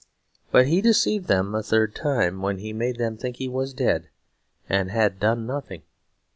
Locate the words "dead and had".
3.71-5.19